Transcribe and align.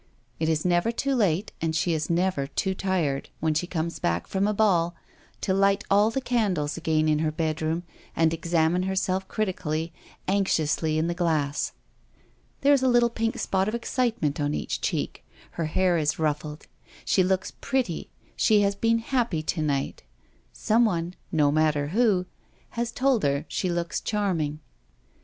It 0.39 0.49
is 0.49 0.65
never 0.65 0.91
too 0.91 1.13
late, 1.13 1.51
and 1.61 1.75
she 1.75 1.93
is 1.93 2.09
never 2.09 2.47
too 2.47 2.73
tired 2.73 3.29
when 3.39 3.53
she 3.53 3.67
comes 3.67 3.99
back 3.99 4.25
from 4.25 4.47
a 4.47 4.51
ball, 4.53 4.95
to 5.41 5.53
light 5.53 5.83
all 5.91 6.09
the 6.09 6.19
candles 6.21 6.75
again 6.75 7.07
in 7.07 7.19
her 7.19 7.29
bedroom 7.31 7.83
and 8.15 8.33
examine 8.33 8.81
herself 8.89 9.27
critically, 9.27 9.93
anxiously, 10.27 10.97
in 10.97 11.05
the 11.05 11.13
glass. 11.13 11.73
There 12.61 12.73
is 12.73 12.81
a 12.81 12.87
little 12.87 13.11
pink 13.11 13.37
spot 13.37 13.67
of 13.67 13.75
excitement 13.75 14.41
on 14.41 14.55
each 14.55 14.81
cheek; 14.81 15.23
her 15.51 15.65
hair 15.65 15.99
is 15.99 16.17
ruffled. 16.17 16.65
She 17.05 17.23
looks 17.23 17.53
pretty, 17.61 18.09
she 18.35 18.61
has 18.61 18.73
been 18.73 18.97
happy 18.97 19.43
to 19.43 19.61
night. 19.61 20.01
Some 20.51 20.83
one— 20.83 21.13
no 21.31 21.51
matter 21.51 21.89
who— 21.89 22.25
has 22.71 22.91
told 22.91 23.21
her 23.21 23.45
she 23.47 23.69
looks 23.69 24.01
charming. 24.01 24.61